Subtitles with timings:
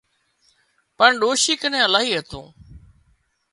[0.97, 2.45] پڻ ڏوشي ڪنين الاهي هتون